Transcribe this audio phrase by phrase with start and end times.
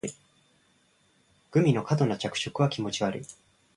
[1.51, 3.25] グミの過度な着色は気持ち悪い